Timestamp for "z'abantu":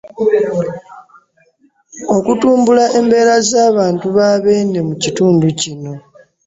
3.49-4.05